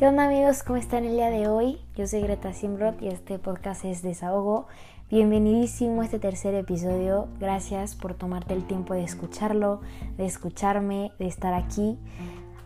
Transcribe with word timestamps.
¿Qué 0.00 0.06
onda 0.06 0.24
amigos? 0.24 0.62
¿Cómo 0.62 0.78
están 0.78 1.04
el 1.04 1.12
día 1.12 1.28
de 1.28 1.46
hoy? 1.46 1.78
Yo 1.94 2.06
soy 2.06 2.22
Greta 2.22 2.54
Simbrot 2.54 3.02
y 3.02 3.08
este 3.08 3.38
podcast 3.38 3.84
es 3.84 4.00
Desahogo. 4.00 4.66
Bienvenidísimo 5.10 6.00
a 6.00 6.06
este 6.06 6.18
tercer 6.18 6.54
episodio. 6.54 7.28
Gracias 7.38 7.96
por 7.96 8.14
tomarte 8.14 8.54
el 8.54 8.66
tiempo 8.66 8.94
de 8.94 9.04
escucharlo, 9.04 9.82
de 10.16 10.24
escucharme, 10.24 11.12
de 11.18 11.26
estar 11.26 11.52
aquí. 11.52 11.98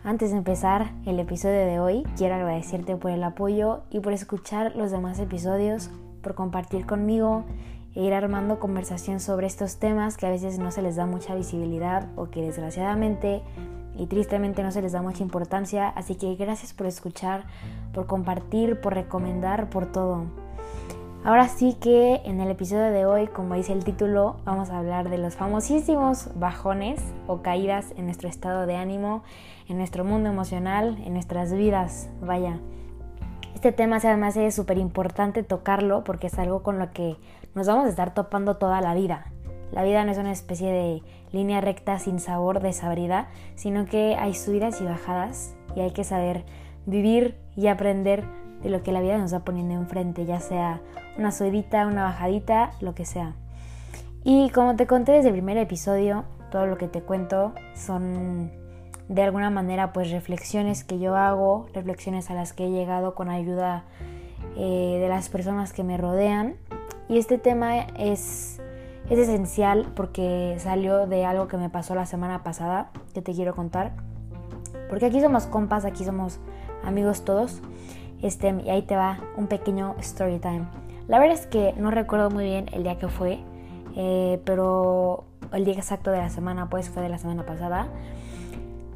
Antes 0.05 0.31
de 0.31 0.37
empezar 0.37 0.93
el 1.05 1.19
episodio 1.19 1.65
de 1.65 1.77
hoy, 1.77 2.03
quiero 2.15 2.35
agradecerte 2.35 2.95
por 2.95 3.11
el 3.11 3.21
apoyo 3.21 3.83
y 3.89 3.99
por 3.99 4.13
escuchar 4.13 4.73
los 4.77 4.91
demás 4.91 5.19
episodios, 5.19 5.89
por 6.21 6.35
compartir 6.35 6.85
conmigo 6.85 7.43
e 7.95 8.03
ir 8.03 8.13
armando 8.13 8.61
conversación 8.61 9.19
sobre 9.19 9.47
estos 9.47 9.77
temas 9.77 10.15
que 10.15 10.25
a 10.25 10.29
veces 10.29 10.57
no 10.57 10.71
se 10.71 10.81
les 10.81 10.95
da 10.95 11.05
mucha 11.05 11.35
visibilidad 11.35 12.07
o 12.15 12.29
que 12.29 12.43
desgraciadamente 12.43 13.41
y 13.97 14.07
tristemente 14.07 14.63
no 14.63 14.71
se 14.71 14.81
les 14.81 14.91
da 14.91 15.01
mucha 15.01 15.23
importancia, 15.23 15.89
así 15.89 16.15
que 16.15 16.35
gracias 16.35 16.73
por 16.73 16.87
escuchar, 16.87 17.45
por 17.93 18.07
compartir, 18.07 18.79
por 18.81 18.93
recomendar, 18.93 19.69
por 19.69 19.91
todo. 19.91 20.25
Ahora 21.23 21.47
sí 21.47 21.75
que 21.81 22.21
en 22.23 22.39
el 22.39 22.51
episodio 22.51 22.91
de 22.91 23.07
hoy, 23.07 23.25
como 23.25 23.55
dice 23.55 23.73
el 23.73 23.83
título, 23.83 24.37
vamos 24.45 24.69
a 24.69 24.77
hablar 24.77 25.09
de 25.09 25.17
los 25.17 25.35
famosísimos 25.35 26.29
bajones 26.35 27.01
o 27.25 27.41
caídas 27.41 27.93
en 27.97 28.05
nuestro 28.05 28.29
estado 28.29 28.67
de 28.67 28.75
ánimo, 28.75 29.23
en 29.67 29.77
nuestro 29.77 30.05
mundo 30.05 30.29
emocional, 30.29 31.01
en 31.03 31.13
nuestras 31.13 31.51
vidas. 31.51 32.09
Vaya, 32.21 32.59
este 33.55 33.71
tema 33.71 33.95
además 33.95 34.37
es 34.37 34.53
súper 34.53 34.77
importante 34.77 35.41
tocarlo 35.41 36.03
porque 36.03 36.27
es 36.27 36.37
algo 36.37 36.61
con 36.61 36.77
lo 36.77 36.91
que 36.91 37.17
nos 37.55 37.65
vamos 37.65 37.85
a 37.85 37.89
estar 37.89 38.13
topando 38.13 38.57
toda 38.57 38.79
la 38.81 38.93
vida. 38.93 39.31
La 39.75 39.83
vida 39.83 40.05
no 40.05 40.11
es 40.11 40.17
una 40.17 40.31
especie 40.31 40.71
de 40.71 41.03
línea 41.33 41.59
recta 41.59 41.99
sin 41.99 42.19
sabor, 42.19 42.61
de 42.61 42.71
sabrida, 42.71 43.27
sino 43.55 43.85
que 43.85 44.15
hay 44.17 44.33
subidas 44.33 44.79
y 44.79 44.85
bajadas 44.85 45.53
y 45.75 45.81
hay 45.81 45.91
que 45.91 46.05
saber 46.05 46.45
vivir 46.85 47.35
y 47.57 47.67
aprender 47.67 48.23
de 48.63 48.69
lo 48.69 48.81
que 48.81 48.93
la 48.93 49.01
vida 49.01 49.17
nos 49.17 49.33
va 49.33 49.39
poniendo 49.39 49.73
enfrente, 49.75 50.25
ya 50.25 50.39
sea 50.39 50.81
una 51.17 51.31
subidita, 51.31 51.87
una 51.87 52.03
bajadita, 52.03 52.71
lo 52.79 52.95
que 52.95 53.03
sea. 53.03 53.35
Y 54.23 54.49
como 54.51 54.77
te 54.77 54.87
conté 54.87 55.11
desde 55.11 55.27
el 55.27 55.35
primer 55.35 55.57
episodio, 55.57 56.23
todo 56.51 56.65
lo 56.67 56.77
que 56.77 56.87
te 56.87 57.01
cuento 57.01 57.53
son 57.75 58.51
de 59.09 59.21
alguna 59.21 59.49
manera 59.49 59.93
pues 59.93 60.09
reflexiones 60.09 60.83
que 60.83 60.99
yo 60.99 61.15
hago, 61.15 61.67
reflexiones 61.73 62.31
a 62.31 62.33
las 62.33 62.53
que 62.53 62.65
he 62.65 62.71
llegado 62.71 63.13
con 63.13 63.29
ayuda 63.29 63.83
eh, 64.57 64.99
de 65.01 65.07
las 65.09 65.29
personas 65.29 65.73
que 65.73 65.83
me 65.83 65.97
rodean. 65.97 66.55
Y 67.07 67.17
este 67.17 67.37
tema 67.37 67.81
es 67.97 68.61
es 69.09 69.19
esencial 69.19 69.87
porque 69.95 70.57
salió 70.59 71.07
de 71.07 71.25
algo 71.25 71.47
que 71.47 71.57
me 71.57 71.69
pasó 71.69 71.95
la 71.95 72.05
semana 72.05 72.43
pasada 72.43 72.89
que 73.13 73.21
te 73.21 73.33
quiero 73.33 73.55
contar. 73.55 73.91
Porque 74.89 75.05
aquí 75.05 75.21
somos 75.21 75.45
compas, 75.45 75.85
aquí 75.85 76.03
somos 76.03 76.39
amigos 76.83 77.23
todos. 77.23 77.61
Este, 78.21 78.55
y 78.65 78.69
ahí 78.69 78.81
te 78.81 78.95
va 78.95 79.19
un 79.37 79.47
pequeño 79.47 79.95
story 79.99 80.39
time. 80.39 80.65
La 81.07 81.19
verdad 81.19 81.37
es 81.37 81.45
que 81.45 81.73
no 81.77 81.91
recuerdo 81.91 82.31
muy 82.31 82.45
bien 82.45 82.65
el 82.71 82.83
día 82.83 82.97
que 82.97 83.07
fue, 83.07 83.39
eh, 83.95 84.41
pero 84.43 85.25
el 85.51 85.65
día 85.65 85.75
exacto 85.75 86.11
de 86.11 86.17
la 86.17 86.29
semana, 86.29 86.69
pues 86.69 86.89
fue 86.89 87.03
de 87.03 87.09
la 87.09 87.19
semana 87.19 87.45
pasada. 87.45 87.87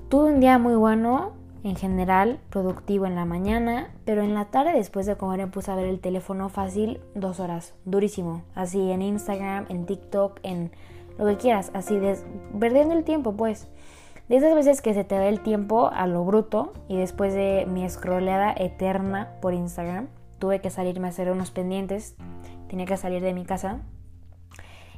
Tuve 0.09 0.33
un 0.33 0.39
día 0.39 0.57
muy 0.57 0.73
bueno, 0.73 1.33
en 1.63 1.75
general 1.75 2.39
productivo 2.49 3.05
en 3.05 3.15
la 3.15 3.25
mañana, 3.25 3.89
pero 4.05 4.21
en 4.21 4.33
la 4.33 4.45
tarde 4.45 4.73
después 4.73 5.05
de 5.05 5.17
comer 5.17 5.39
me 5.39 5.47
puse 5.47 5.71
a 5.71 5.75
ver 5.75 5.85
el 5.85 5.99
teléfono 5.99 6.49
fácil 6.49 6.99
dos 7.15 7.39
horas, 7.39 7.73
durísimo, 7.85 8.43
así 8.55 8.91
en 8.91 9.01
Instagram, 9.01 9.65
en 9.69 9.85
TikTok, 9.85 10.39
en 10.43 10.71
lo 11.17 11.25
que 11.25 11.37
quieras, 11.37 11.71
así 11.73 11.99
de, 11.99 12.17
perdiendo 12.59 12.93
el 12.93 13.03
tiempo 13.03 13.33
pues. 13.33 13.67
De 14.29 14.37
esas 14.37 14.53
veces 14.53 14.81
que 14.81 14.93
se 14.93 15.03
te 15.03 15.17
va 15.17 15.25
el 15.25 15.41
tiempo 15.41 15.89
a 15.91 16.05
lo 16.05 16.23
bruto 16.23 16.73
y 16.87 16.97
después 16.97 17.33
de 17.33 17.65
mi 17.67 17.89
scrolleada 17.89 18.53
eterna 18.55 19.31
por 19.41 19.55
Instagram, 19.55 20.07
tuve 20.37 20.61
que 20.61 20.69
salirme 20.69 21.07
a 21.07 21.09
hacer 21.09 21.31
unos 21.31 21.49
pendientes, 21.49 22.15
tenía 22.69 22.85
que 22.85 22.95
salir 22.95 23.21
de 23.21 23.33
mi 23.33 23.43
casa. 23.43 23.79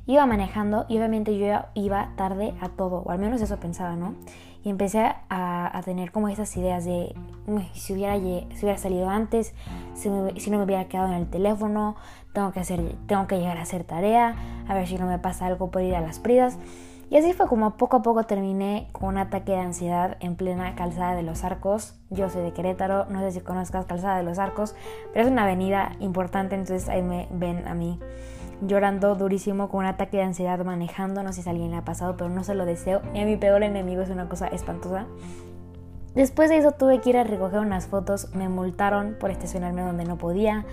Iba 0.07 0.25
manejando 0.25 0.85
y 0.89 0.97
obviamente 0.97 1.37
yo 1.37 1.61
iba 1.73 2.11
tarde 2.15 2.53
a 2.59 2.69
todo, 2.69 3.03
o 3.05 3.11
al 3.11 3.19
menos 3.19 3.41
eso 3.41 3.57
pensaba, 3.59 3.95
¿no? 3.95 4.15
y 4.63 4.69
empecé 4.69 5.11
a, 5.29 5.81
tener 5.85 6.11
como 6.11 6.29
esas 6.29 6.55
ideas 6.55 6.85
de 6.85 7.15
si, 7.73 7.93
hubiera, 7.93 8.15
si 8.15 8.59
hubiera 8.61 8.77
salido 8.77 9.09
antes, 9.09 9.55
si, 9.95 10.09
no 10.09 10.57
me 10.57 10.63
hubiera 10.63 10.85
quedado 10.85 11.07
en 11.07 11.15
el 11.15 11.27
teléfono, 11.27 11.95
tengo 12.33 12.51
que, 12.51 12.59
hacer, 12.59 12.95
tengo 13.07 13.25
que 13.27 13.39
llegar 13.39 13.57
a 13.57 13.63
hacer 13.63 13.83
tarea, 13.83 14.35
a 14.67 14.73
ver 14.75 14.87
si 14.87 14.97
no 14.97 15.07
me 15.07 15.17
pasa 15.17 15.47
algo 15.47 15.71
por 15.71 15.81
ir 15.81 15.95
a 15.95 16.01
las 16.01 16.19
pridas. 16.19 16.57
Y 17.09 17.17
así 17.17 17.33
fue 17.33 17.47
como 17.47 17.75
poco 17.75 17.97
a 17.97 18.01
poco 18.03 18.23
terminé 18.23 18.87
con 18.93 19.09
un 19.09 19.17
ataque 19.17 19.51
de 19.51 19.57
ansiedad 19.57 20.15
en 20.21 20.37
plena 20.37 20.75
calzada 20.75 21.13
de 21.13 21.23
los 21.23 21.43
arcos. 21.43 21.95
Yo 22.09 22.29
soy 22.29 22.41
de 22.41 22.53
Querétaro, 22.53 23.05
no 23.09 23.19
sé 23.19 23.31
si 23.31 23.41
conozcas 23.41 23.85
calzada 23.85 24.15
de 24.15 24.23
los 24.23 24.39
arcos, 24.39 24.75
pero 25.11 25.25
es 25.25 25.31
una 25.31 25.43
avenida 25.43 25.93
importante, 25.99 26.55
entonces 26.55 26.87
ahí 26.87 27.01
me 27.01 27.27
ven 27.31 27.67
a 27.67 27.73
mí 27.73 27.99
llorando 28.61 29.15
durísimo 29.15 29.69
con 29.69 29.81
un 29.81 29.85
ataque 29.85 30.17
de 30.17 30.23
ansiedad 30.23 30.63
manejando. 30.63 31.23
No 31.23 31.33
sé 31.33 31.41
si 31.41 31.49
alguien 31.49 31.71
le 31.71 31.77
ha 31.77 31.85
pasado, 31.85 32.15
pero 32.17 32.29
no 32.29 32.43
se 32.43 32.55
lo 32.55 32.65
deseo. 32.65 33.01
Y 33.13 33.19
a 33.19 33.25
mi 33.25 33.37
peor 33.37 33.63
enemigo 33.63 34.01
es 34.01 34.09
una 34.09 34.29
cosa 34.29 34.47
espantosa. 34.47 35.05
Después 36.15 36.49
de 36.49 36.57
eso 36.57 36.71
tuve 36.71 36.99
que 36.99 37.11
ir 37.11 37.17
a 37.17 37.23
recoger 37.23 37.59
unas 37.59 37.87
fotos. 37.87 38.33
Me 38.35 38.49
multaron 38.49 39.15
por 39.19 39.31
estacionarme 39.31 39.81
donde 39.81 40.05
no 40.05 40.17
podía. 40.17 40.65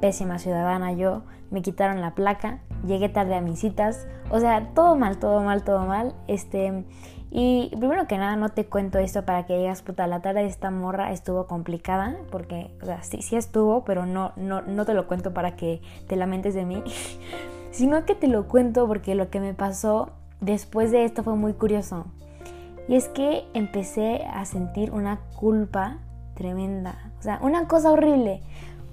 Pésima 0.00 0.38
ciudadana 0.38 0.92
yo. 0.92 1.22
Me 1.50 1.62
quitaron 1.62 2.00
la 2.00 2.14
placa. 2.14 2.60
Llegué 2.86 3.08
tarde 3.08 3.34
a 3.34 3.40
mis 3.40 3.60
citas. 3.60 4.06
O 4.30 4.40
sea, 4.40 4.70
todo 4.74 4.96
mal, 4.96 5.18
todo 5.18 5.42
mal, 5.42 5.64
todo 5.64 5.86
mal. 5.86 6.14
Este. 6.26 6.84
Y 7.30 7.70
primero 7.78 8.06
que 8.06 8.18
nada, 8.18 8.36
no 8.36 8.48
te 8.50 8.66
cuento 8.66 8.98
esto 8.98 9.24
para 9.24 9.44
que 9.46 9.58
digas, 9.58 9.82
puta, 9.82 10.06
la 10.06 10.20
tarde 10.20 10.42
de 10.42 10.46
esta 10.46 10.70
morra 10.70 11.12
estuvo 11.12 11.46
complicada, 11.46 12.16
porque, 12.30 12.70
o 12.80 12.86
sea, 12.86 13.02
sí, 13.02 13.20
sí 13.20 13.36
estuvo, 13.36 13.84
pero 13.84 14.06
no, 14.06 14.32
no, 14.36 14.62
no 14.62 14.84
te 14.86 14.94
lo 14.94 15.06
cuento 15.06 15.34
para 15.34 15.56
que 15.56 15.82
te 16.06 16.16
lamentes 16.16 16.54
de 16.54 16.64
mí, 16.64 16.82
sino 17.72 18.04
que 18.04 18.14
te 18.14 18.28
lo 18.28 18.46
cuento 18.46 18.86
porque 18.86 19.14
lo 19.14 19.28
que 19.28 19.40
me 19.40 19.54
pasó 19.54 20.12
después 20.40 20.92
de 20.92 21.04
esto 21.04 21.24
fue 21.24 21.34
muy 21.34 21.52
curioso. 21.52 22.06
Y 22.88 22.94
es 22.94 23.08
que 23.08 23.44
empecé 23.52 24.24
a 24.32 24.44
sentir 24.44 24.92
una 24.92 25.18
culpa 25.34 25.98
tremenda, 26.34 27.12
o 27.18 27.22
sea, 27.22 27.40
una 27.42 27.66
cosa 27.66 27.90
horrible, 27.90 28.42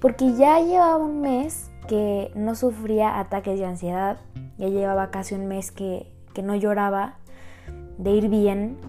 porque 0.04 0.34
ya 0.34 0.60
llevaba 0.60 0.98
un 0.98 1.22
mes 1.22 1.72
que 1.88 2.30
no 2.36 2.56
sufría 2.56 3.22
ataques 3.22 3.58
de 3.58 3.66
ansiedad, 3.66 4.18
ya 4.58 4.68
llevaba 4.68 5.12
casi 5.12 5.34
un 5.34 5.48
mes 5.48 5.72
que, 5.72 6.12
que 6.34 6.44
no 6.44 6.56
lloraba 6.56 7.20
de 7.98 8.12
ir 8.12 8.28
bien. 8.28 8.80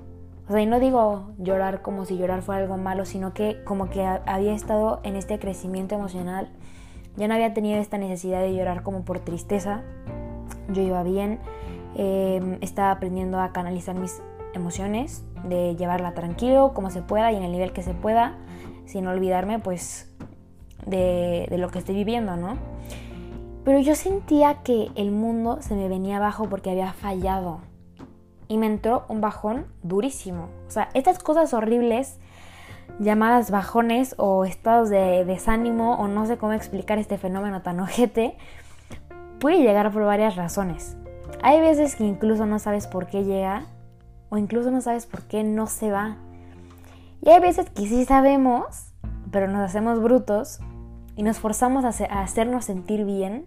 O 0.49 0.51
sea, 0.51 0.61
y 0.61 0.67
no 0.67 0.81
digo 0.81 1.31
llorar 1.39 1.83
como 1.83 2.05
si 2.05 2.19
llorar 2.19 2.43
fuera 2.43 2.63
algo 2.63 2.79
malo, 2.79 3.05
sino 3.05 3.33
que 3.33 3.63
como 3.63 3.91
que 3.91 4.05
había 4.05 4.55
estado 4.55 4.99
en 5.05 5.15
este 5.15 5.39
crecimiento 5.39 5.95
emocional. 5.95 6.49
Ya 7.17 7.29
no 7.29 7.35
había 7.35 7.55
tenido 7.55 7.79
esta 7.79 7.97
necesidad 7.97 8.41
de 8.41 8.53
llorar 8.53 8.83
como 8.83 9.05
por 9.05 9.21
tristeza. 9.21 9.83
Yo 10.73 10.83
iba 10.83 11.05
bien. 11.05 11.39
Em, 11.95 12.59
estaba 12.61 12.91
aprendiendo 12.91 13.41
a 13.41 13.53
canalizar 13.53 13.95
mis 13.95 14.21
emociones, 14.53 15.25
de 15.45 15.77
llevarla 15.77 16.13
tranquilo, 16.13 16.73
como 16.75 16.91
se 16.91 17.03
pueda 17.03 17.31
y 17.31 17.37
en 17.37 17.45
el 17.45 17.53
nivel 17.53 17.73
que 17.73 17.85
se 17.85 17.95
pueda, 17.95 18.37
sin 18.85 19.07
olvidarme 19.07 19.61
pues 19.61 20.11
de, 20.87 21.47
lo 21.51 21.71
que 21.71 21.79
estoy 21.79 21.95
viviendo, 21.95 22.37
¿no? 22.37 22.57
Pero 23.65 23.79
yo 23.79 23.95
sentía 23.95 24.63
que 24.63 24.91
el 24.95 25.11
mundo 25.11 25.59
se 25.61 25.75
me 25.75 25.89
venía 25.89 26.19
abajo 26.19 26.49
porque 26.49 26.71
había 26.71 26.93
fallado 26.93 27.61
y 28.49 28.59
me 28.59 28.67
entró 28.67 29.05
un 29.09 29.21
bajón 29.21 29.67
durísimo. 29.83 30.49
O 30.69 30.71
sea, 30.71 30.91
estas 30.95 31.19
cosas 31.19 31.55
horribles 31.55 32.19
llamadas 32.99 33.51
bajones 33.51 34.15
o 34.19 34.45
estados 34.45 34.91
de 34.91 35.25
desánimo 35.25 35.95
o 35.95 36.09
no 36.09 36.27
sé 36.27 36.37
cómo 36.37 36.53
explicar 36.53 36.99
este 36.99 37.19
fenómeno 37.19 37.63
tan 37.63 37.81
ojete, 37.81 38.37
puede 39.41 39.63
llegar 39.63 39.91
por 39.93 40.05
varias 40.05 40.37
razones. 40.37 40.97
Hay 41.43 41.61
veces 41.61 41.97
que 41.97 42.05
incluso 42.05 42.47
no 42.47 42.59
sabes 42.59 42.87
por 42.87 43.07
qué 43.07 43.25
llega 43.25 43.67
o 44.29 44.37
incluso 44.37 44.71
no 44.71 44.81
sabes 44.81 45.07
por 45.07 45.23
qué 45.23 45.45
no 45.45 45.67
se 45.67 45.91
va. 45.91 46.17
Y 47.23 47.31
hay 47.31 47.41
veces 47.41 47.71
que 47.71 47.87
sí 47.87 48.05
sabemos, 48.05 48.93
pero 49.31 49.49
nos 49.49 49.61
hacemos 49.61 50.03
brutos 50.03 50.61
y 51.17 51.23
nos 51.23 51.39
forzamos 51.39 51.85
a 51.85 52.21
hacernos 52.21 52.65
sentir 52.65 53.05
bien 53.05 53.47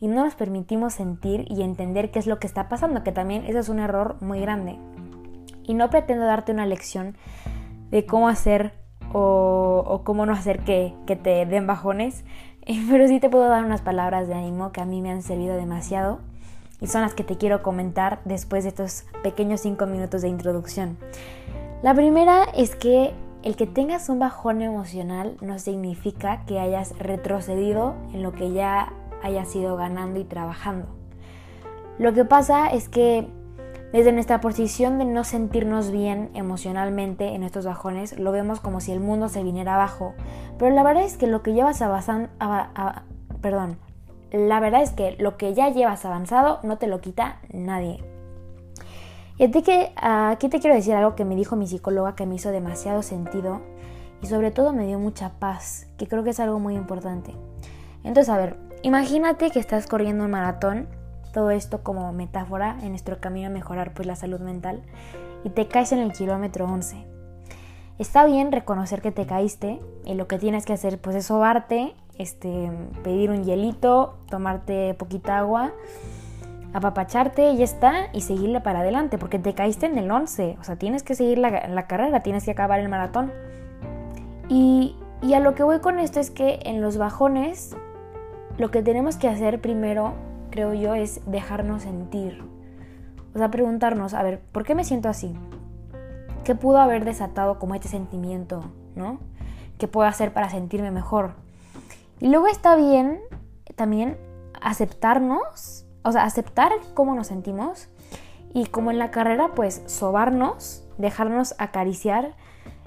y 0.00 0.08
no 0.08 0.24
nos 0.24 0.34
permitimos 0.34 0.94
sentir 0.94 1.44
y 1.48 1.62
entender 1.62 2.10
qué 2.10 2.18
es 2.18 2.26
lo 2.26 2.38
que 2.38 2.46
está 2.46 2.68
pasando, 2.68 3.02
que 3.02 3.12
también 3.12 3.44
eso 3.46 3.58
es 3.58 3.68
un 3.68 3.78
error 3.78 4.16
muy 4.20 4.40
grande. 4.40 4.78
Y 5.64 5.74
no 5.74 5.90
pretendo 5.90 6.24
darte 6.24 6.52
una 6.52 6.66
lección 6.66 7.16
de 7.90 8.06
cómo 8.06 8.28
hacer 8.28 8.72
o, 9.12 10.00
cómo 10.04 10.24
no 10.24 10.32
hacer 10.32 10.60
que, 10.60 10.94
te 11.06 11.44
den 11.44 11.66
bajones, 11.66 12.24
pero 12.90 13.06
sí 13.08 13.20
te 13.20 13.28
puedo 13.28 13.48
dar 13.48 13.64
unas 13.64 13.82
palabras 13.82 14.26
de 14.26 14.34
ánimo 14.34 14.72
que 14.72 14.80
a 14.80 14.86
mí 14.86 15.02
me 15.02 15.10
han 15.10 15.22
servido 15.22 15.56
demasiado 15.56 16.20
y 16.80 16.86
son 16.86 17.02
las 17.02 17.14
que 17.14 17.24
te 17.24 17.36
quiero 17.36 17.62
comentar 17.62 18.20
después 18.24 18.64
de 18.64 18.70
estos 18.70 19.04
pequeños 19.22 19.60
5 19.60 19.84
minutos 19.86 20.22
de 20.22 20.28
introducción. 20.28 20.96
La 21.82 21.94
primera 21.94 22.44
es 22.54 22.74
que 22.74 23.12
el 23.42 23.56
que 23.56 23.66
tengas 23.66 24.08
un 24.08 24.18
bajón 24.18 24.62
emocional 24.62 25.36
no 25.40 25.58
significa 25.58 26.44
que 26.46 26.60
hayas 26.60 26.98
retrocedido 26.98 27.94
en 28.12 28.22
lo 28.22 28.32
que 28.32 28.52
ya 28.52 28.92
hayas 29.22 29.54
ido 29.54 29.76
ganando 29.76 30.20
y 30.20 30.24
trabajando. 30.24 30.86
Lo 31.98 32.12
que 32.12 32.24
pasa 32.24 32.68
es 32.68 32.88
que 32.88 33.28
Desde 33.92 34.12
nuestra 34.12 34.40
posición 34.40 34.98
de 34.98 35.04
no 35.04 35.24
sentirnos 35.24 35.90
bien 35.90 36.30
emocionalmente 36.34 37.34
en 37.34 37.42
estos 37.42 37.66
bajones, 37.66 38.16
lo 38.20 38.30
vemos 38.30 38.60
como 38.60 38.80
si 38.80 38.92
el 38.92 39.00
mundo 39.00 39.28
se 39.28 39.42
viniera 39.42 39.74
abajo. 39.74 40.14
Pero 40.58 40.72
la 40.72 40.84
verdad 40.84 41.02
es 41.02 41.16
que 41.16 41.26
lo 41.26 41.42
que 41.42 41.54
llevas 41.54 41.82
avanzando, 41.82 42.28
perdón, 43.40 43.78
la 44.30 44.60
verdad 44.60 44.82
es 44.82 44.92
que 44.92 45.16
lo 45.18 45.36
que 45.36 45.54
ya 45.54 45.70
llevas 45.70 46.04
avanzado 46.04 46.60
no 46.62 46.78
te 46.78 46.86
lo 46.86 47.00
quita 47.00 47.40
nadie. 47.52 47.98
Y 49.40 49.50
que 49.62 49.90
aquí 49.96 50.50
te 50.50 50.60
quiero 50.60 50.76
decir 50.76 50.92
algo 50.92 51.16
que 51.16 51.24
me 51.24 51.34
dijo 51.34 51.56
mi 51.56 51.66
psicóloga 51.66 52.14
que 52.14 52.26
me 52.26 52.34
hizo 52.34 52.50
demasiado 52.50 53.02
sentido 53.02 53.62
y 54.20 54.26
sobre 54.26 54.50
todo 54.50 54.74
me 54.74 54.86
dio 54.86 54.98
mucha 54.98 55.30
paz, 55.38 55.86
que 55.96 56.06
creo 56.06 56.22
que 56.22 56.28
es 56.28 56.40
algo 56.40 56.58
muy 56.58 56.74
importante. 56.74 57.32
Entonces, 58.04 58.28
a 58.28 58.36
ver, 58.36 58.58
imagínate 58.82 59.50
que 59.50 59.58
estás 59.58 59.86
corriendo 59.86 60.26
un 60.26 60.30
maratón 60.30 60.88
todo 61.32 61.52
esto 61.52 61.82
como 61.82 62.12
metáfora 62.12 62.76
en 62.82 62.90
nuestro 62.90 63.18
camino 63.18 63.46
a 63.46 63.50
mejorar 63.50 63.94
pues 63.94 64.06
la 64.06 64.14
salud 64.14 64.40
mental 64.40 64.82
y 65.42 65.48
te 65.48 65.68
caes 65.68 65.92
en 65.92 66.00
el 66.00 66.12
kilómetro 66.12 66.66
11. 66.66 67.06
Está 67.98 68.26
bien 68.26 68.52
reconocer 68.52 69.00
que 69.00 69.10
te 69.10 69.24
caíste 69.24 69.80
y 70.04 70.16
lo 70.16 70.28
que 70.28 70.38
tienes 70.38 70.66
que 70.66 70.74
hacer 70.74 71.00
pues 71.00 71.16
es 71.16 71.24
sobarte, 71.24 71.94
este, 72.18 72.70
pedir 73.02 73.30
un 73.30 73.44
hielito, 73.44 74.18
tomarte 74.28 74.92
poquita 74.92 75.38
agua, 75.38 75.72
apapacharte 76.72 77.56
ya 77.56 77.64
está 77.64 78.08
y 78.12 78.20
seguirle 78.20 78.60
para 78.60 78.80
adelante 78.80 79.18
porque 79.18 79.38
te 79.38 79.54
caíste 79.54 79.86
en 79.86 79.98
el 79.98 80.10
11, 80.10 80.56
o 80.60 80.64
sea, 80.64 80.76
tienes 80.76 81.02
que 81.02 81.14
seguir 81.14 81.38
la, 81.38 81.68
la 81.68 81.86
carrera, 81.86 82.22
tienes 82.22 82.44
que 82.44 82.52
acabar 82.52 82.80
el 82.80 82.88
maratón. 82.88 83.32
Y, 84.48 84.96
y 85.22 85.34
a 85.34 85.40
lo 85.40 85.54
que 85.54 85.62
voy 85.62 85.80
con 85.80 85.98
esto 85.98 86.20
es 86.20 86.30
que 86.30 86.60
en 86.64 86.80
los 86.80 86.96
bajones 86.96 87.76
lo 88.58 88.70
que 88.70 88.82
tenemos 88.82 89.16
que 89.16 89.28
hacer 89.28 89.60
primero 89.60 90.14
creo 90.50 90.74
yo, 90.74 90.94
es 90.94 91.20
dejarnos 91.26 91.82
sentir. 91.82 92.44
O 93.34 93.38
sea, 93.38 93.50
preguntarnos, 93.50 94.12
a 94.14 94.22
ver, 94.22 94.40
¿por 94.40 94.64
qué 94.64 94.74
me 94.74 94.84
siento 94.84 95.08
así? 95.08 95.34
¿Qué 96.44 96.54
pudo 96.54 96.78
haber 96.78 97.04
desatado 97.04 97.58
como 97.58 97.74
este 97.74 97.88
sentimiento, 97.88 98.64
no? 98.96 99.18
¿Qué 99.78 99.88
puedo 99.88 100.08
hacer 100.08 100.32
para 100.32 100.50
sentirme 100.50 100.90
mejor? 100.90 101.34
Y 102.18 102.28
luego 102.28 102.48
está 102.48 102.76
bien 102.76 103.20
también 103.76 104.18
aceptarnos, 104.60 105.86
o 106.02 106.12
sea, 106.12 106.24
aceptar 106.24 106.72
cómo 106.94 107.14
nos 107.14 107.28
sentimos 107.28 107.88
y 108.52 108.66
como 108.66 108.90
en 108.90 108.98
la 108.98 109.10
carrera, 109.10 109.52
pues 109.54 109.82
sobarnos, 109.86 110.84
dejarnos 110.98 111.54
acariciar 111.58 112.34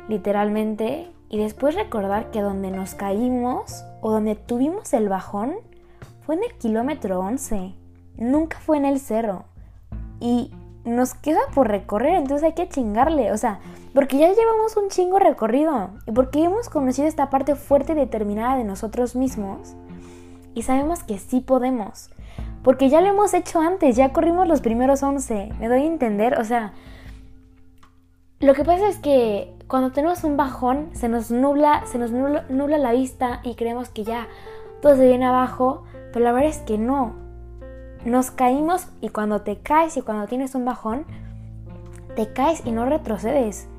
literalmente 0.07 1.11
y 1.29 1.37
después 1.37 1.75
recordar 1.75 2.31
que 2.31 2.41
donde 2.41 2.69
nos 2.69 2.95
caímos 2.95 3.83
o 4.01 4.11
donde 4.11 4.35
tuvimos 4.35 4.93
el 4.93 5.09
bajón, 5.09 5.55
fue 6.25 6.35
en 6.35 6.43
el 6.43 6.53
kilómetro 6.57 7.19
11, 7.19 7.73
nunca 8.17 8.59
fue 8.59 8.77
en 8.77 8.85
el 8.85 8.99
cerro. 8.99 9.45
Y 10.19 10.51
nos 10.85 11.13
queda 11.13 11.39
por 11.53 11.69
recorrer, 11.69 12.15
entonces 12.15 12.43
hay 12.43 12.53
que 12.53 12.69
chingarle, 12.69 13.31
o 13.31 13.37
sea, 13.37 13.59
porque 13.93 14.17
ya 14.17 14.31
llevamos 14.31 14.75
un 14.75 14.89
chingo 14.89 15.19
recorrido 15.19 15.91
y 16.05 16.11
porque 16.11 16.43
hemos 16.43 16.69
conocido 16.69 17.07
esta 17.07 17.29
parte 17.29 17.55
fuerte 17.55 17.93
y 17.93 17.95
determinada 17.95 18.57
de 18.57 18.63
nosotros 18.63 19.15
mismos 19.15 19.75
y 20.53 20.63
sabemos 20.63 21.03
que 21.03 21.17
sí 21.19 21.39
podemos, 21.39 22.09
porque 22.63 22.89
ya 22.89 23.01
lo 23.01 23.07
hemos 23.07 23.33
hecho 23.33 23.59
antes, 23.59 23.95
ya 23.95 24.13
corrimos 24.13 24.47
los 24.47 24.61
primeros 24.61 25.03
11, 25.03 25.53
me 25.59 25.67
doy 25.67 25.81
a 25.81 25.85
entender, 25.85 26.39
o 26.39 26.43
sea, 26.43 26.73
lo 28.39 28.53
que 28.53 28.63
pasa 28.63 28.89
es 28.89 28.97
que 28.97 29.53
cuando 29.67 29.91
tenemos 29.91 30.23
un 30.23 30.35
bajón 30.35 30.89
se 30.93 31.07
nos 31.07 31.31
nubla, 31.31 31.83
se 31.85 31.97
nos 31.97 32.11
la 32.11 32.91
vista 32.91 33.39
y 33.43 33.55
creemos 33.55 33.89
que 33.89 34.03
ya 34.03 34.27
todo 34.81 34.95
se 34.97 35.07
viene 35.07 35.25
abajo, 35.25 35.83
pero 36.11 36.25
la 36.25 36.33
verdad 36.33 36.49
es 36.49 36.57
que 36.57 36.77
no. 36.77 37.15
Nos 38.03 38.31
caímos 38.31 38.87
y 38.99 39.09
cuando 39.09 39.41
te 39.41 39.59
caes 39.59 39.95
y 39.95 40.01
cuando 40.01 40.27
tienes 40.27 40.55
un 40.55 40.65
bajón, 40.65 41.05
te 42.17 42.33
caes 42.33 42.61
y 42.65 42.71
no 42.71 42.85
retrocedes. 42.85 43.69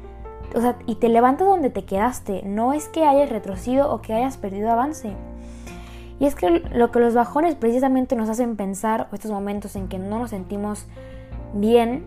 O 0.54 0.60
sea, 0.62 0.78
y 0.87 0.94
te 0.94 1.10
levantas 1.10 1.46
donde 1.46 1.69
te 1.69 1.84
quedaste. 1.84 2.42
No 2.44 2.72
es 2.72 2.88
que 2.88 3.04
hayas 3.04 3.28
retrocedido 3.28 3.92
o 3.92 4.00
que 4.00 4.14
hayas 4.14 4.38
perdido 4.38 4.70
avance. 4.70 5.14
Y 6.20 6.26
es 6.26 6.34
que 6.34 6.50
lo 6.50 6.90
que 6.90 7.00
los 7.00 7.14
bajones 7.14 7.55
precisamente 7.55 8.16
nos 8.16 8.28
hacen 8.28 8.56
pensar, 8.56 9.08
o 9.11 9.14
estos 9.14 9.31
momentos 9.31 9.76
en 9.76 9.88
que 9.88 9.99
no 9.99 10.19
nos 10.19 10.31
sentimos 10.31 10.87
bien, 11.55 12.05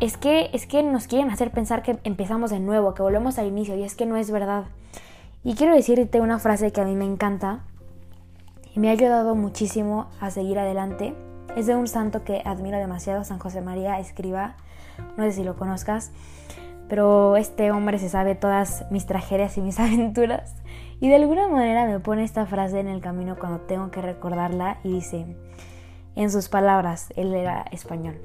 es 0.00 0.16
que, 0.16 0.50
es 0.52 0.66
que 0.66 0.82
nos 0.82 1.06
quieren 1.06 1.30
hacer 1.30 1.50
pensar 1.50 1.82
que 1.82 1.98
empezamos 2.04 2.50
de 2.50 2.60
nuevo, 2.60 2.94
que 2.94 3.02
volvemos 3.02 3.38
al 3.38 3.46
inicio, 3.46 3.76
y 3.76 3.82
es 3.82 3.94
que 3.94 4.06
no 4.06 4.16
es 4.16 4.30
verdad. 4.30 4.64
Y 5.42 5.54
quiero 5.54 5.74
decirte 5.74 6.20
una 6.20 6.38
frase 6.38 6.72
que 6.72 6.80
a 6.80 6.84
mí 6.84 6.94
me 6.94 7.04
encanta, 7.04 7.60
y 8.74 8.80
me 8.80 8.88
ha 8.88 8.92
ayudado 8.92 9.34
muchísimo 9.34 10.08
a 10.20 10.30
seguir 10.30 10.58
adelante. 10.58 11.14
Es 11.56 11.66
de 11.66 11.76
un 11.76 11.86
santo 11.86 12.24
que 12.24 12.42
admiro 12.44 12.78
demasiado, 12.78 13.22
San 13.24 13.38
José 13.38 13.60
María 13.60 14.00
Escriba. 14.00 14.56
No 15.16 15.24
sé 15.24 15.32
si 15.32 15.44
lo 15.44 15.56
conozcas, 15.56 16.10
pero 16.88 17.36
este 17.36 17.70
hombre 17.70 17.98
se 17.98 18.08
sabe 18.08 18.34
todas 18.34 18.84
mis 18.90 19.06
tragedias 19.06 19.56
y 19.56 19.60
mis 19.60 19.78
aventuras. 19.80 20.54
Y 21.00 21.08
de 21.08 21.16
alguna 21.16 21.48
manera 21.48 21.86
me 21.86 22.00
pone 22.00 22.24
esta 22.24 22.46
frase 22.46 22.80
en 22.80 22.88
el 22.88 23.00
camino 23.00 23.36
cuando 23.38 23.60
tengo 23.60 23.90
que 23.90 24.02
recordarla 24.02 24.78
y 24.84 24.92
dice, 24.92 25.36
en 26.16 26.30
sus 26.30 26.48
palabras, 26.48 27.12
él 27.16 27.34
era 27.34 27.64
español, 27.72 28.20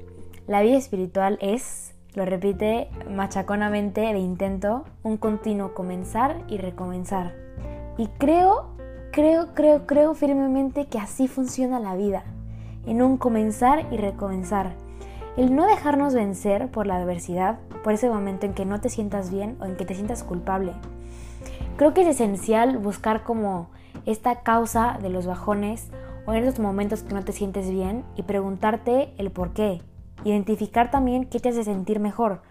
la 0.46 0.62
vida 0.62 0.76
espiritual 0.76 1.38
es, 1.40 1.94
lo 2.14 2.24
repite 2.24 2.88
machaconamente 3.08 4.00
de 4.00 4.18
intento, 4.18 4.84
un 5.02 5.16
continuo 5.16 5.74
comenzar 5.74 6.42
y 6.48 6.58
recomenzar. 6.58 7.34
Y 7.98 8.06
creo 8.18 8.70
Creo, 9.12 9.54
creo, 9.54 9.86
creo 9.86 10.14
firmemente 10.14 10.86
que 10.86 11.00
así 11.00 11.26
funciona 11.26 11.80
la 11.80 11.96
vida, 11.96 12.22
en 12.86 13.02
un 13.02 13.16
comenzar 13.16 13.86
y 13.90 13.96
recomenzar. 13.96 14.74
El 15.36 15.56
no 15.56 15.66
dejarnos 15.66 16.14
vencer 16.14 16.68
por 16.68 16.86
la 16.86 16.94
adversidad, 16.94 17.58
por 17.82 17.92
ese 17.92 18.08
momento 18.08 18.46
en 18.46 18.54
que 18.54 18.64
no 18.64 18.80
te 18.80 18.88
sientas 18.88 19.32
bien 19.32 19.56
o 19.60 19.64
en 19.64 19.76
que 19.76 19.84
te 19.84 19.96
sientas 19.96 20.22
culpable. 20.22 20.74
Creo 21.80 21.94
que 21.94 22.02
es 22.02 22.08
esencial 22.08 22.76
buscar 22.76 23.22
como 23.22 23.70
esta 24.04 24.42
causa 24.42 24.98
de 25.00 25.08
los 25.08 25.24
bajones 25.24 25.88
o 26.26 26.34
en 26.34 26.44
esos 26.44 26.58
momentos 26.58 27.02
que 27.02 27.14
no 27.14 27.24
te 27.24 27.32
sientes 27.32 27.70
bien 27.70 28.04
y 28.16 28.22
preguntarte 28.22 29.14
el 29.16 29.30
por 29.30 29.54
qué. 29.54 29.80
Identificar 30.22 30.90
también 30.90 31.24
qué 31.24 31.40
te 31.40 31.48
hace 31.48 31.64
sentir 31.64 31.98
mejor. 31.98 32.42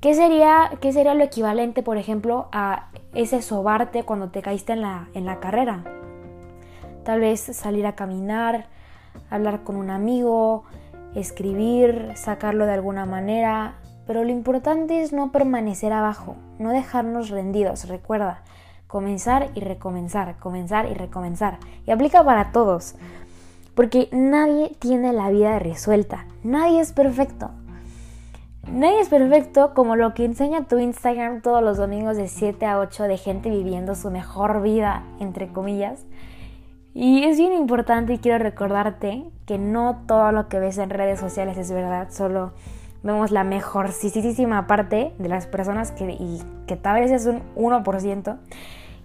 ¿Qué 0.00 0.14
sería, 0.14 0.70
qué 0.80 0.92
sería 0.92 1.14
lo 1.14 1.24
equivalente, 1.24 1.82
por 1.82 1.96
ejemplo, 1.96 2.48
a 2.52 2.90
ese 3.14 3.42
sobarte 3.42 4.04
cuando 4.04 4.28
te 4.28 4.42
caíste 4.42 4.74
en 4.74 4.82
la, 4.82 5.08
en 5.12 5.24
la 5.24 5.40
carrera. 5.40 5.82
Tal 7.02 7.18
vez 7.18 7.40
salir 7.40 7.84
a 7.84 7.96
caminar, 7.96 8.68
hablar 9.28 9.64
con 9.64 9.74
un 9.74 9.90
amigo, 9.90 10.62
escribir, 11.16 12.12
sacarlo 12.14 12.66
de 12.66 12.74
alguna 12.74 13.06
manera, 13.06 13.80
pero 14.10 14.24
lo 14.24 14.30
importante 14.32 15.02
es 15.02 15.12
no 15.12 15.30
permanecer 15.30 15.92
abajo, 15.92 16.34
no 16.58 16.70
dejarnos 16.70 17.28
rendidos, 17.28 17.86
recuerda, 17.86 18.42
comenzar 18.88 19.52
y 19.54 19.60
recomenzar, 19.60 20.36
comenzar 20.40 20.90
y 20.90 20.94
recomenzar. 20.94 21.58
Y 21.86 21.92
aplica 21.92 22.24
para 22.24 22.50
todos, 22.50 22.96
porque 23.76 24.08
nadie 24.10 24.72
tiene 24.80 25.12
la 25.12 25.30
vida 25.30 25.60
resuelta, 25.60 26.26
nadie 26.42 26.80
es 26.80 26.92
perfecto. 26.92 27.52
Nadie 28.68 28.98
es 28.98 29.08
perfecto 29.08 29.74
como 29.74 29.94
lo 29.94 30.12
que 30.12 30.24
enseña 30.24 30.66
tu 30.66 30.80
Instagram 30.80 31.40
todos 31.40 31.62
los 31.62 31.76
domingos 31.76 32.16
de 32.16 32.26
7 32.26 32.66
a 32.66 32.80
8 32.80 33.04
de 33.04 33.16
gente 33.16 33.48
viviendo 33.48 33.94
su 33.94 34.10
mejor 34.10 34.60
vida, 34.60 35.04
entre 35.20 35.52
comillas. 35.52 36.02
Y 36.94 37.22
es 37.22 37.38
bien 37.38 37.52
importante 37.52 38.14
y 38.14 38.18
quiero 38.18 38.42
recordarte 38.42 39.22
que 39.46 39.56
no 39.56 40.02
todo 40.08 40.32
lo 40.32 40.48
que 40.48 40.58
ves 40.58 40.78
en 40.78 40.90
redes 40.90 41.20
sociales 41.20 41.56
es 41.56 41.70
verdad, 41.70 42.08
solo 42.10 42.50
vemos 43.02 43.30
la 43.30 43.44
mejorcísima 43.44 44.66
parte 44.66 45.12
de 45.18 45.28
las 45.28 45.46
personas 45.46 45.92
que, 45.92 46.10
y 46.10 46.42
que 46.66 46.76
tal 46.76 47.00
vez 47.00 47.10
es 47.10 47.26
un 47.26 47.42
1%. 47.56 48.38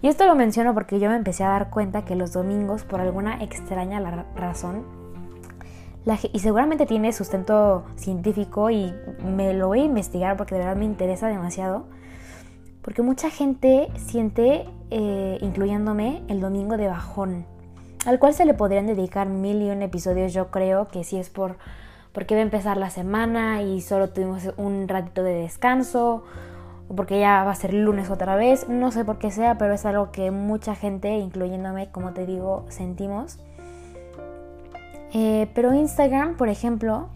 Y 0.02 0.08
esto 0.08 0.26
lo 0.26 0.34
menciono 0.34 0.74
porque 0.74 1.00
yo 1.00 1.08
me 1.08 1.16
empecé 1.16 1.44
a 1.44 1.48
dar 1.48 1.70
cuenta 1.70 2.04
que 2.04 2.16
los 2.16 2.32
domingos, 2.32 2.84
por 2.84 3.00
alguna 3.00 3.42
extraña 3.42 4.26
razón, 4.36 4.84
y 6.32 6.38
seguramente 6.38 6.86
tiene 6.86 7.12
sustento 7.12 7.84
científico 7.96 8.70
y 8.70 8.94
me 9.24 9.52
lo 9.54 9.66
voy 9.66 9.80
a 9.80 9.84
investigar 9.84 10.36
porque 10.36 10.54
de 10.54 10.60
verdad 10.60 10.76
me 10.76 10.84
interesa 10.84 11.26
demasiado. 11.26 11.86
Porque 12.80 13.02
mucha 13.02 13.28
gente 13.28 13.88
siente, 13.96 14.66
eh, 14.90 15.38
incluyéndome, 15.40 16.22
el 16.28 16.40
domingo 16.40 16.76
de 16.76 16.86
bajón, 16.86 17.44
al 18.04 18.20
cual 18.20 18.34
se 18.34 18.44
le 18.44 18.54
podrían 18.54 18.86
dedicar 18.86 19.28
mil 19.28 19.60
y 19.60 19.70
un 19.70 19.82
episodios, 19.82 20.32
yo 20.32 20.52
creo 20.52 20.86
que 20.86 21.02
si 21.02 21.18
es 21.18 21.28
por 21.28 21.56
porque 22.16 22.34
va 22.34 22.40
a 22.40 22.44
empezar 22.44 22.78
la 22.78 22.88
semana 22.88 23.60
y 23.60 23.82
solo 23.82 24.08
tuvimos 24.08 24.50
un 24.56 24.88
ratito 24.88 25.22
de 25.22 25.34
descanso, 25.34 26.24
o 26.88 26.96
porque 26.96 27.20
ya 27.20 27.44
va 27.44 27.50
a 27.50 27.54
ser 27.54 27.74
lunes 27.74 28.08
otra 28.08 28.36
vez, 28.36 28.70
no 28.70 28.90
sé 28.90 29.04
por 29.04 29.18
qué 29.18 29.30
sea, 29.30 29.58
pero 29.58 29.74
es 29.74 29.84
algo 29.84 30.12
que 30.12 30.30
mucha 30.30 30.74
gente, 30.74 31.18
incluyéndome, 31.18 31.90
como 31.90 32.14
te 32.14 32.24
digo, 32.24 32.64
sentimos. 32.70 33.38
Eh, 35.12 35.50
pero 35.54 35.74
Instagram, 35.74 36.38
por 36.38 36.48
ejemplo, 36.48 37.08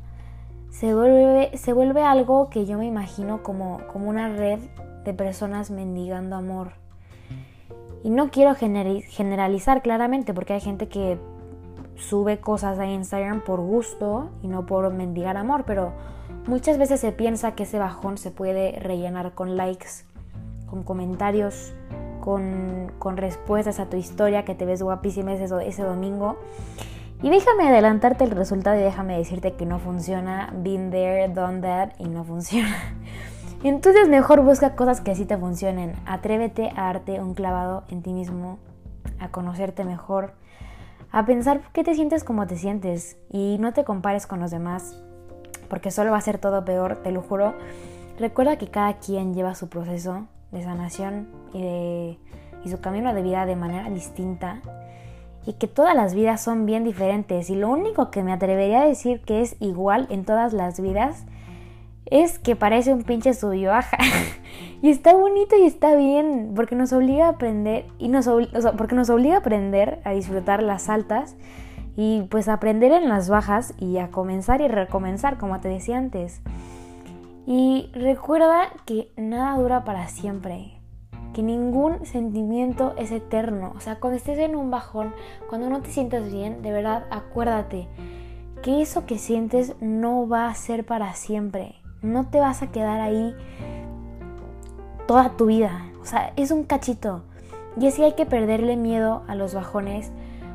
se 0.69 0.95
vuelve, 0.95 1.57
se 1.57 1.73
vuelve 1.73 2.05
algo 2.05 2.51
que 2.51 2.67
yo 2.67 2.77
me 2.77 2.85
imagino 2.85 3.43
como, 3.43 3.81
como 3.91 4.07
una 4.11 4.29
red 4.29 4.59
de 5.07 5.15
personas 5.15 5.71
mendigando 5.71 6.37
amor. 6.37 6.73
Y 8.05 8.11
no 8.11 8.31
quiero 8.31 8.55
generalizar 8.55 9.81
claramente 9.81 10.35
porque 10.35 10.53
hay 10.53 10.61
gente 10.61 10.89
que 10.89 11.19
sube 12.01 12.41
cosas 12.41 12.79
a 12.79 12.87
Instagram 12.87 13.43
por 13.43 13.61
gusto 13.61 14.31
y 14.43 14.49
no 14.49 14.67
por 14.67 14.93
mendigar 14.93 15.37
amor, 15.37 15.65
pero 15.67 15.93
Muchas 16.47 16.79
veces 16.79 17.01
se 17.01 17.13
piensa 17.13 17.53
que 17.53 17.65
ese 17.65 17.79
bajón 17.79 18.17
se 18.17 18.31
puede 18.31 18.79
rellenar 18.81 19.35
con 19.35 19.57
likes, 19.57 20.05
con 20.69 20.83
comentarios, 20.83 21.75
con, 22.21 23.17
respuestas 23.17 23.79
a 23.79 23.87
tu 23.87 23.97
historia, 23.97 24.45
que 24.45 24.55
te 24.55 24.65
ves 24.65 24.83
guapísima 24.83 25.35
ese, 25.35 25.55
ese 25.67 25.83
domingo. 25.83 26.39
Y 27.23 27.29
déjame 27.29 27.69
adelantarte 27.69 28.25
el 28.25 28.31
resultado 28.31 28.81
y 28.81 28.83
déjame 28.83 29.19
decirte 29.19 29.53
que 29.53 29.67
no 29.67 29.79
funciona. 29.79 30.51
Been 30.57 30.91
there, 30.91 31.29
done 31.29 31.61
that 31.61 31.91
y 31.99 32.09
no 32.09 32.25
funciona. 32.25 32.75
Entonces 33.63 34.09
mejor 34.09 34.41
busca 34.43 34.75
cosas 34.75 35.03
que 35.03 35.15
sí 35.15 35.27
te 35.27 35.37
funcionen. 35.37 35.95
Atrévete 36.07 36.71
a 36.71 36.85
darte 36.85 37.21
un 37.21 37.35
clavado 37.35 37.85
en 37.91 38.03
ti 38.03 38.15
mismo, 38.15 38.59
a 39.19 39.29
conocerte 39.29 39.85
mejor, 39.85 40.33
a 41.13 41.27
pensar 41.27 41.63
qué 41.73 41.85
te 41.85 41.95
sientes 41.95 42.25
como 42.25 42.47
te 42.47 42.57
sientes 42.57 43.17
y 43.31 43.59
no 43.59 43.73
te 43.73 43.85
compares 43.85 44.27
con 44.27 44.41
los 44.41 44.51
demás, 44.51 45.03
porque 45.69 45.91
solo 45.91 46.13
va 46.13 46.19
a 46.19 46.23
ser 46.23 46.39
todo 46.39 46.65
peor, 46.65 47.03
te 47.03 47.13
lo 47.13 47.23
juro. 47.23 47.55
Recuerda 48.19 48.59
que 48.59 48.69
cada 48.69 48.99
quien 48.99 49.35
lleva 49.35 49.55
su 49.55 49.69
proceso 49.69 50.27
de 50.53 50.63
sanación 50.63 51.29
y, 51.53 52.19
y 52.65 52.71
su 52.71 52.81
camino 52.81 53.15
de 53.15 53.23
vida 53.23 53.47
de 53.47 53.57
manera 53.57 53.89
distinta 53.91 54.61
y 55.47 55.55
que 55.55 55.69
todas 55.69 55.95
las 55.95 56.15
vidas 56.15 56.43
son 56.43 56.67
bien 56.67 56.85
diferentes 56.85 57.51
y 57.51 57.55
lo 57.55 57.71
único 57.71 58.11
que 58.11 58.23
me 58.23 58.33
atrevería 58.33 58.83
a 58.83 58.87
decir 58.87 59.23
que 59.23 59.41
es 59.41 59.57
igual 59.61 60.07
en 60.11 60.25
todas 60.25 60.53
las 60.53 60.81
vidas 60.81 61.25
es 62.07 62.39
que 62.39 62.57
parece 62.57 62.93
un 62.93 63.05
pinche 63.05 63.35
suyo 63.35 63.73
y 64.83 64.91
está 64.91 65.15
bonito 65.15 65.57
y 65.57 65.67
está 65.67 65.95
bien, 65.95 66.53
porque 66.55 66.75
nos 66.75 66.93
obliga 66.93 67.27
a 67.27 67.31
aprender, 67.31 67.87
y 67.99 68.09
nos 68.09 68.29
porque 68.77 68.95
nos 68.95 69.11
obliga 69.11 69.37
a 69.37 69.39
aprender 69.39 70.01
a 70.05 70.13
disfrutar 70.13 70.63
las 70.63 70.89
altas 70.89 71.37
y 71.97 72.23
pues 72.31 72.49
aprender 72.49 72.93
en 72.93 73.09
las 73.09 73.29
bajas 73.29 73.75
y 73.79 73.99
a 73.99 74.11
comenzar 74.11 74.61
y 74.61 74.69
recomenzar, 74.69 75.39
como 75.39 75.61
te 75.61 75.69
decía 75.69 75.99
antes. 75.99 76.41
Y 77.47 77.91
recuerda 77.95 78.69
que 78.87 79.13
nada 79.17 79.57
dura 79.57 79.85
para 79.85 80.09
siempre, 80.09 80.79
que 81.35 81.43
ningún 81.43 82.07
sentimiento 82.07 82.95
es 82.97 83.11
eterno. 83.11 83.73
O 83.77 83.81
sea, 83.81 83.97
cuando 83.97 84.17
estés 84.17 84.39
en 84.39 84.57
un 84.57 84.71
bajón, 84.71 85.15
cuando 85.49 85.69
no 85.69 85.81
te 85.81 85.91
sientas 85.91 86.31
bien, 86.31 86.63
de 86.63 86.73
verdad 86.73 87.05
acuérdate 87.11 87.89
que 88.63 88.83
eso 88.83 89.07
que 89.07 89.19
sientes 89.19 89.75
no 89.81 90.29
va 90.29 90.49
a 90.49 90.55
ser 90.55 90.85
para 90.85 91.15
siempre 91.15 91.80
no 92.03 92.27
te 92.29 92.41
vas 92.41 92.63
a 92.63 92.71
quedar 92.71 93.01
ahí 93.01 93.35
toda 95.07 95.37
tu 95.37 95.47
vida. 95.47 95.87
O 96.01 96.07
sea, 96.07 96.33
es 96.37 96.51
un 96.51 96.65
cachito. 96.65 97.23
Y 97.81 97.87
así 97.87 98.03
hay 98.03 98.15
que 98.15 98.27
perderle 98.27 98.77
miedo 98.77 99.23
a 99.29 99.35
los 99.35 99.55
bajones 99.55 100.11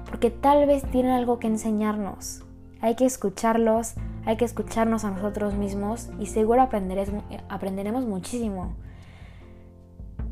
porque 0.05 0.29
tal 0.31 0.65
vez 0.67 0.83
tienen 0.91 1.11
algo 1.11 1.39
que 1.39 1.47
enseñarnos. 1.47 2.41
Hay 2.81 2.95
que 2.95 3.05
escucharlos, 3.05 3.93
hay 4.25 4.37
que 4.37 4.45
escucharnos 4.45 5.05
a 5.05 5.11
nosotros 5.11 5.55
mismos 5.55 6.09
y 6.19 6.27
seguro 6.27 6.61
aprenderemos 6.61 8.05
muchísimo. 8.05 8.75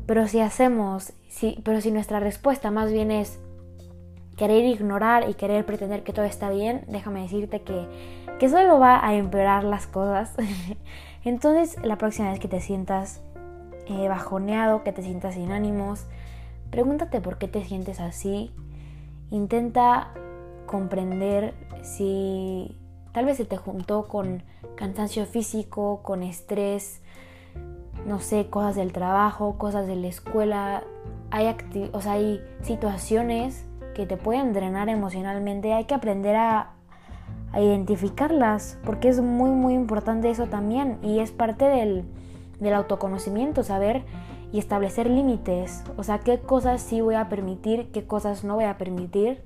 Pero 0.06 0.28
si 0.28 0.40
hacemos, 0.40 1.12
si, 1.28 1.60
pero 1.64 1.80
si 1.80 1.90
nuestra 1.90 2.20
respuesta 2.20 2.70
más 2.70 2.92
bien 2.92 3.10
es 3.10 3.38
querer 4.36 4.64
ignorar 4.64 5.28
y 5.28 5.34
querer 5.34 5.64
pretender 5.64 6.02
que 6.02 6.12
todo 6.12 6.24
está 6.24 6.50
bien, 6.50 6.84
déjame 6.88 7.22
decirte 7.22 7.62
que, 7.62 7.86
que 8.44 8.50
solo 8.50 8.78
va 8.78 9.02
a 9.02 9.14
empeorar 9.14 9.64
las 9.64 9.86
cosas. 9.86 10.34
Entonces, 11.24 11.78
la 11.82 11.96
próxima 11.96 12.28
vez 12.28 12.38
que 12.38 12.46
te 12.46 12.60
sientas 12.60 13.22
eh, 13.86 14.06
bajoneado, 14.06 14.84
que 14.84 14.92
te 14.92 15.02
sientas 15.02 15.32
sin 15.32 15.50
ánimos, 15.50 16.04
pregúntate 16.70 17.22
por 17.22 17.38
qué 17.38 17.48
te 17.48 17.64
sientes 17.64 18.00
así. 18.00 18.52
Intenta 19.30 20.12
comprender 20.66 21.54
si 21.80 22.76
tal 23.12 23.24
vez 23.24 23.38
se 23.38 23.46
te 23.46 23.56
juntó 23.56 24.08
con 24.08 24.42
cansancio 24.74 25.24
físico, 25.24 26.02
con 26.02 26.22
estrés, 26.22 27.00
no 28.06 28.20
sé, 28.20 28.50
cosas 28.50 28.76
del 28.76 28.92
trabajo, 28.92 29.56
cosas 29.56 29.86
de 29.86 29.96
la 29.96 30.08
escuela. 30.08 30.84
Hay, 31.30 31.46
o 31.92 32.02
sea, 32.02 32.12
hay 32.12 32.44
situaciones 32.60 33.64
que 33.94 34.04
te 34.04 34.18
pueden 34.18 34.52
drenar 34.52 34.90
emocionalmente, 34.90 35.72
hay 35.72 35.86
que 35.86 35.94
aprender 35.94 36.36
a, 36.36 36.74
identificarlas, 37.60 38.78
porque 38.84 39.08
es 39.08 39.20
muy, 39.20 39.50
muy 39.50 39.74
importante 39.74 40.30
eso 40.30 40.46
también 40.46 40.98
y 41.02 41.20
es 41.20 41.30
parte 41.30 41.64
del, 41.64 42.04
del 42.60 42.74
autoconocimiento, 42.74 43.62
saber 43.62 44.02
y 44.52 44.58
establecer 44.58 45.10
límites, 45.10 45.82
o 45.96 46.04
sea, 46.04 46.20
qué 46.20 46.38
cosas 46.38 46.80
sí 46.80 47.00
voy 47.00 47.16
a 47.16 47.28
permitir, 47.28 47.90
qué 47.90 48.06
cosas 48.06 48.44
no 48.44 48.54
voy 48.54 48.64
a 48.64 48.78
permitir, 48.78 49.42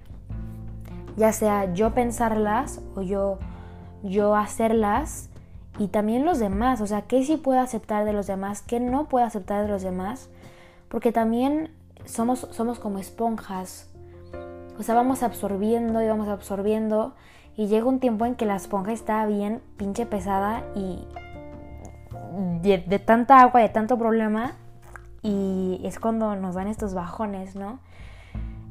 ya 1.17 1.33
sea 1.33 1.73
yo 1.73 1.95
pensarlas 1.95 2.83
o 2.95 3.00
yo, 3.00 3.38
yo 4.03 4.37
hacerlas 4.37 5.31
y 5.79 5.88
también 5.88 6.25
los 6.25 6.38
demás, 6.38 6.81
o 6.81 6.87
sea, 6.87 7.03
qué 7.03 7.25
sí 7.25 7.37
puedo 7.38 7.61
aceptar 7.61 8.05
de 8.05 8.12
los 8.12 8.27
demás, 8.27 8.61
qué 8.61 8.81
no 8.81 9.09
puedo 9.09 9.25
aceptar 9.25 9.62
de 9.62 9.69
los 9.69 9.83
demás, 9.83 10.29
porque 10.88 11.11
también 11.11 11.71
somos, 12.05 12.47
somos 12.50 12.79
como 12.79 12.99
esponjas, 12.99 13.88
o 14.79 14.83
sea, 14.83 14.95
vamos 14.95 15.23
absorbiendo 15.23 16.03
y 16.03 16.07
vamos 16.07 16.29
absorbiendo 16.29 17.15
y 17.59 17.67
llega 17.67 17.87
un 17.87 17.99
tiempo 17.99 18.25
en 18.25 18.37
que 18.37 18.47
la 18.47 18.55
esponja 18.55 18.93
está 18.93 19.27
bien 19.27 19.61
pinche 19.77 20.07
pesada 20.07 20.62
y 20.77 21.05
de, 22.62 23.00
tanta 23.00 23.41
agua, 23.41 23.61
de 23.61 23.69
tanto 23.69 23.99
problema 23.99 24.53
y 25.23 25.81
es 25.83 25.99
cuando 25.99 26.37
nos 26.37 26.55
dan 26.55 26.69
estos 26.69 26.95
bajones, 26.95 27.57
¿no? 27.57 27.81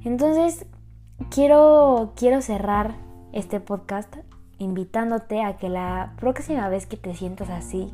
Entonces, 0.06 0.66
quiero, 1.30 2.14
quiero 2.16 2.42
cerrar 2.42 2.96
este 3.34 3.60
podcast 3.60 4.16
invitándote 4.58 5.44
a 5.44 5.58
que 5.58 5.68
la 5.68 6.14
próxima 6.16 6.70
vez 6.70 6.86
que 6.86 6.96
te 6.96 7.14
sientas 7.14 7.50
así, 7.50 7.94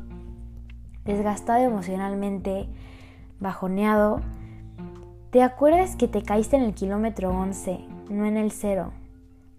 desgastado 1.04 1.58
emocionalmente, 1.58 2.68
bajoneado, 3.40 4.20
te 5.30 5.42
acuerdes 5.42 5.96
que 5.96 6.06
te 6.06 6.22
caíste 6.22 6.54
en 6.54 6.62
el 6.62 6.72
kilómetro 6.72 7.30
11 7.30 7.80
no 8.10 8.26
en 8.26 8.36
el 8.36 8.52
cero. 8.52 8.92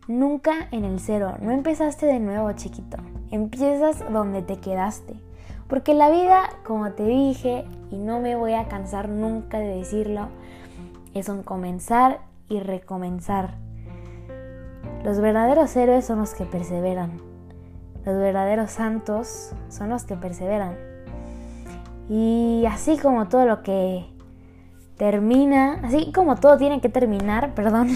Nunca 0.07 0.67
en 0.71 0.85
el 0.85 0.99
cero. 0.99 1.35
No 1.41 1.51
empezaste 1.51 2.05
de 2.05 2.19
nuevo, 2.19 2.51
chiquito. 2.51 2.97
Empiezas 3.31 4.03
donde 4.11 4.43
te 4.43 4.57
quedaste. 4.57 5.15
Porque 5.67 5.95
la 5.95 6.11
vida, 6.11 6.49
como 6.63 6.91
te 6.91 7.03
dije, 7.03 7.65
y 7.89 7.97
no 7.97 8.19
me 8.19 8.35
voy 8.35 8.53
a 8.53 8.67
cansar 8.67 9.09
nunca 9.09 9.57
de 9.57 9.77
decirlo, 9.77 10.27
es 11.15 11.27
un 11.27 11.41
comenzar 11.41 12.19
y 12.49 12.59
recomenzar. 12.59 13.55
Los 15.03 15.19
verdaderos 15.19 15.75
héroes 15.75 16.05
son 16.05 16.19
los 16.19 16.35
que 16.35 16.45
perseveran. 16.45 17.19
Los 18.05 18.15
verdaderos 18.17 18.69
santos 18.69 19.53
son 19.69 19.89
los 19.89 20.03
que 20.03 20.15
perseveran. 20.15 20.75
Y 22.09 22.65
así 22.67 22.97
como 22.97 23.27
todo 23.27 23.45
lo 23.45 23.63
que 23.63 24.05
termina, 24.97 25.81
así 25.83 26.11
como 26.11 26.35
todo 26.35 26.57
tiene 26.57 26.81
que 26.81 26.89
terminar, 26.89 27.53
perdón, 27.55 27.89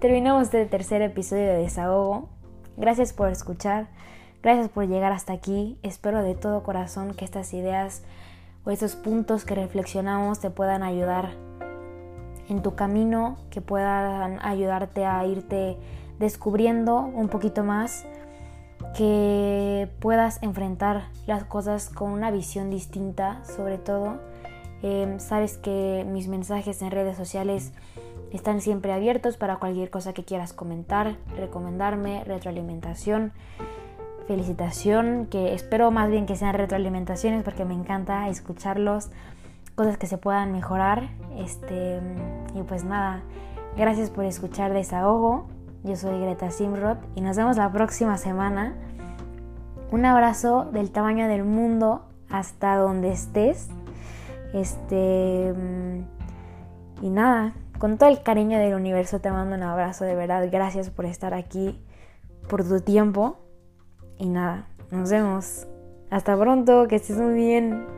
terminamos 0.00 0.44
este 0.44 0.66
tercer 0.66 1.02
episodio 1.02 1.44
de 1.44 1.58
Desahogo. 1.58 2.28
Gracias 2.76 3.12
por 3.12 3.28
escuchar, 3.28 3.88
gracias 4.42 4.68
por 4.68 4.86
llegar 4.86 5.12
hasta 5.12 5.32
aquí. 5.32 5.78
Espero 5.82 6.22
de 6.22 6.34
todo 6.34 6.62
corazón 6.62 7.14
que 7.14 7.24
estas 7.24 7.52
ideas 7.54 8.02
o 8.64 8.70
estos 8.70 8.96
puntos 8.96 9.44
que 9.44 9.54
reflexionamos 9.54 10.40
te 10.40 10.50
puedan 10.50 10.82
ayudar 10.82 11.30
en 12.48 12.62
tu 12.62 12.74
camino, 12.74 13.36
que 13.50 13.60
puedan 13.60 14.38
ayudarte 14.44 15.04
a 15.04 15.24
irte 15.26 15.76
descubriendo 16.18 16.98
un 17.00 17.28
poquito 17.28 17.62
más, 17.62 18.06
que 18.96 19.88
puedas 20.00 20.42
enfrentar 20.42 21.08
las 21.26 21.44
cosas 21.44 21.90
con 21.90 22.10
una 22.10 22.30
visión 22.30 22.70
distinta 22.70 23.42
sobre 23.44 23.76
todo 23.76 24.18
Em, 24.82 25.18
sabes 25.18 25.58
que 25.58 26.06
mis 26.08 26.28
mensajes 26.28 26.80
en 26.82 26.90
redes 26.90 27.16
sociales 27.16 27.72
están 28.32 28.60
siempre 28.60 28.92
abiertos 28.92 29.36
para 29.36 29.56
cualquier 29.56 29.90
cosa 29.90 30.12
que 30.12 30.24
quieras 30.24 30.52
comentar, 30.52 31.16
recomendarme, 31.36 32.22
retroalimentación, 32.24 33.32
felicitación, 34.26 35.26
que 35.30 35.54
espero 35.54 35.90
más 35.90 36.10
bien 36.10 36.26
que 36.26 36.36
sean 36.36 36.54
retroalimentaciones 36.54 37.42
porque 37.42 37.64
me 37.64 37.74
encanta 37.74 38.28
escucharlos, 38.28 39.10
cosas 39.74 39.96
que 39.96 40.06
se 40.06 40.18
puedan 40.18 40.52
mejorar. 40.52 41.08
Este, 41.38 42.00
y 42.54 42.62
pues 42.62 42.84
nada, 42.84 43.22
gracias 43.76 44.10
por 44.10 44.24
escuchar 44.26 44.72
Desahogo. 44.72 45.46
Yo 45.82 45.96
soy 45.96 46.20
Greta 46.20 46.50
Simrod 46.50 46.98
y 47.14 47.20
nos 47.22 47.36
vemos 47.36 47.56
la 47.56 47.72
próxima 47.72 48.18
semana. 48.18 48.74
Un 49.90 50.04
abrazo 50.04 50.68
del 50.72 50.90
tamaño 50.90 51.28
del 51.28 51.44
mundo 51.44 52.04
hasta 52.28 52.76
donde 52.76 53.10
estés. 53.10 53.70
Este. 54.52 55.52
Mm, 55.56 56.04
y 57.02 57.10
nada, 57.10 57.54
con 57.78 57.98
todo 57.98 58.08
el 58.08 58.22
cariño 58.22 58.58
del 58.58 58.74
universo 58.74 59.20
te 59.20 59.30
mando 59.30 59.56
un 59.56 59.62
abrazo, 59.62 60.04
de 60.04 60.14
verdad. 60.14 60.48
Gracias 60.50 60.90
por 60.90 61.06
estar 61.06 61.34
aquí, 61.34 61.80
por 62.48 62.64
tu 62.64 62.80
tiempo. 62.80 63.38
Y 64.18 64.28
nada, 64.28 64.66
nos 64.90 65.10
vemos. 65.10 65.66
Hasta 66.10 66.36
pronto, 66.38 66.88
que 66.88 66.96
estés 66.96 67.18
muy 67.18 67.34
bien. 67.34 67.97